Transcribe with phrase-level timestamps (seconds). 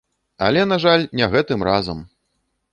[0.45, 2.05] Але, на жаль, не гэтым разам!